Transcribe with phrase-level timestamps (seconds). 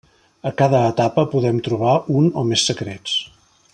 [0.49, 3.19] A cada etapa podem trobar un o més secrets.